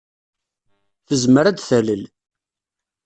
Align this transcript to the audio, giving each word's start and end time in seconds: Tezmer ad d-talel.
Tezmer 1.07 1.45
ad 1.45 1.55
d-talel. 1.57 2.03